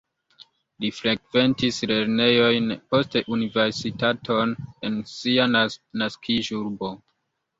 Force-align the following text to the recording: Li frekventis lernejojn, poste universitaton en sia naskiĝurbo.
Li 0.83 0.89
frekventis 0.99 1.75
lernejojn, 1.91 2.71
poste 2.95 3.21
universitaton 3.37 4.55
en 4.89 4.97
sia 5.13 5.47
naskiĝurbo. 5.57 6.93